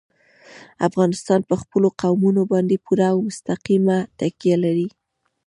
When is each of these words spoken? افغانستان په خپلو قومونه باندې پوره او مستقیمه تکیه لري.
افغانستان 0.87 1.39
په 1.49 1.55
خپلو 1.61 1.87
قومونه 2.01 2.41
باندې 2.51 2.81
پوره 2.85 3.07
او 3.13 3.17
مستقیمه 3.29 3.97
تکیه 4.19 4.57
لري. 4.63 4.89